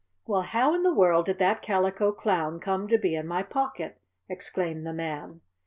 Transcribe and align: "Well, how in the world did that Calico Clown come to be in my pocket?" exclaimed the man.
"Well, 0.25 0.41
how 0.41 0.73
in 0.73 0.81
the 0.81 0.91
world 0.95 1.27
did 1.27 1.37
that 1.37 1.61
Calico 1.61 2.11
Clown 2.11 2.59
come 2.59 2.87
to 2.87 2.97
be 2.97 3.13
in 3.13 3.27
my 3.27 3.43
pocket?" 3.43 3.99
exclaimed 4.27 4.83
the 4.83 4.93
man. 4.93 5.41